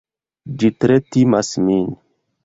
Ĝi 0.61 0.71
tre 0.85 0.95
timas 1.15 1.51
min! 1.67 1.85